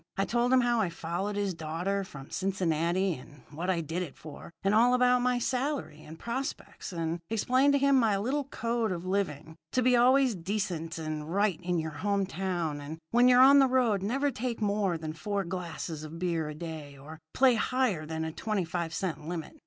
[0.17, 4.17] I told him how I followed his daughter from Cincinnati, and what I did it
[4.17, 8.91] for, and all about my salary and prospects, and explained to him my little code
[8.91, 13.43] of living to be always decent and right in your home town; and when you're
[13.43, 17.53] on the road, never take more than four glasses of beer a day or play
[17.53, 19.59] higher than a twenty five cent limit.